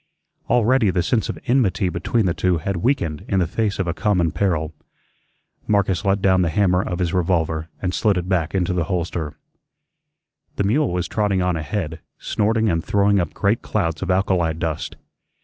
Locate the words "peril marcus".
4.31-6.03